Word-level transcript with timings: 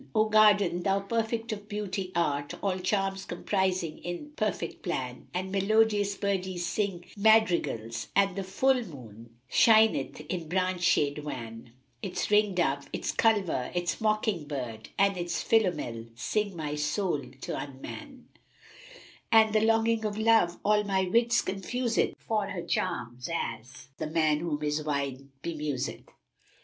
O 0.15 0.29
Garden, 0.29 0.81
thou 0.81 1.01
perfect 1.01 1.51
of 1.51 1.69
beauty 1.69 2.11
art 2.15 2.55
* 2.63 2.63
All 2.63 2.79
charms 2.79 3.23
comprising 3.23 3.99
in 3.99 4.31
perfect 4.35 4.81
plan; 4.81 5.27
And 5.31 5.51
melodious 5.51 6.17
birdies 6.17 6.65
sing 6.65 7.05
madrigals 7.15 8.07
* 8.11 8.15
And 8.15 8.35
the 8.35 8.43
Full 8.43 8.81
Moon[FN#309] 8.83 9.27
shineth 9.47 10.21
in 10.21 10.49
branchshade 10.49 11.21
wan; 11.23 11.73
Its 12.01 12.31
ring 12.31 12.55
dove, 12.55 12.89
its 12.91 13.11
culver, 13.11 13.69
its 13.75 14.01
mocking 14.01 14.45
bird 14.47 14.89
* 14.93 14.97
And 14.97 15.17
its 15.17 15.43
Philomel 15.43 16.07
sing 16.15 16.55
my 16.55 16.73
soul 16.73 17.21
t' 17.39 17.51
unman; 17.51 18.25
And 19.31 19.53
the 19.53 19.61
longing 19.61 20.03
of 20.03 20.17
love 20.17 20.57
all 20.65 20.83
my 20.83 21.03
wits 21.03 21.41
confuseth 21.43 22.15
* 22.17 22.17
For 22.27 22.47
her 22.47 22.63
charms, 22.63 23.29
as 23.31 23.89
the 23.97 24.07
man 24.07 24.39
whom 24.39 24.61
his 24.61 24.83
wine 24.83 25.29
bemuseth." 25.43 26.05